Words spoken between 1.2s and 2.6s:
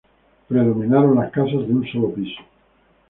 casas de un solo piso.